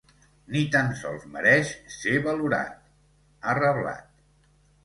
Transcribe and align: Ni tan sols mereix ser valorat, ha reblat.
Ni 0.53 0.61
tan 0.75 0.89
sols 1.01 1.27
mereix 1.35 1.73
ser 1.97 2.15
valorat, 2.29 2.83
ha 3.51 3.57
reblat. 3.63 4.09